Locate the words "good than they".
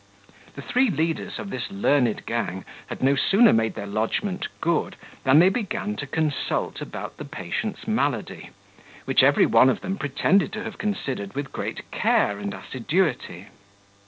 4.59-5.49